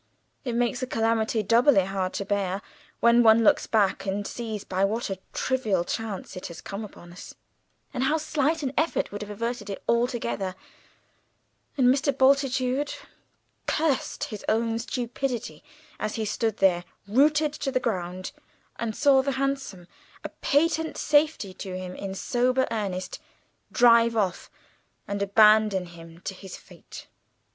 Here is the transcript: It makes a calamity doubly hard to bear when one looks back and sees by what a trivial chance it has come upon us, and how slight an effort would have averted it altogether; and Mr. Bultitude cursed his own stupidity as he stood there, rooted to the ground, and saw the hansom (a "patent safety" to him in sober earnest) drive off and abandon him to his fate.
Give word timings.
It 0.43 0.55
makes 0.55 0.81
a 0.81 0.87
calamity 0.87 1.43
doubly 1.43 1.85
hard 1.85 2.13
to 2.13 2.25
bear 2.25 2.63
when 3.01 3.21
one 3.21 3.43
looks 3.43 3.67
back 3.67 4.07
and 4.07 4.25
sees 4.25 4.63
by 4.63 4.83
what 4.83 5.11
a 5.11 5.19
trivial 5.31 5.83
chance 5.83 6.35
it 6.35 6.47
has 6.47 6.59
come 6.59 6.83
upon 6.83 7.13
us, 7.13 7.35
and 7.93 8.05
how 8.05 8.17
slight 8.17 8.63
an 8.63 8.73
effort 8.75 9.11
would 9.11 9.21
have 9.21 9.29
averted 9.29 9.69
it 9.69 9.83
altogether; 9.87 10.55
and 11.77 11.85
Mr. 11.93 12.11
Bultitude 12.11 12.95
cursed 13.67 14.23
his 14.23 14.43
own 14.49 14.79
stupidity 14.79 15.63
as 15.99 16.15
he 16.15 16.25
stood 16.25 16.57
there, 16.57 16.83
rooted 17.07 17.53
to 17.53 17.71
the 17.71 17.79
ground, 17.79 18.31
and 18.77 18.95
saw 18.95 19.21
the 19.21 19.33
hansom 19.33 19.87
(a 20.23 20.29
"patent 20.29 20.97
safety" 20.97 21.53
to 21.53 21.77
him 21.77 21.93
in 21.93 22.15
sober 22.15 22.65
earnest) 22.71 23.19
drive 23.71 24.17
off 24.17 24.49
and 25.07 25.21
abandon 25.21 25.85
him 25.85 26.21
to 26.21 26.33
his 26.33 26.57
fate. 26.57 27.05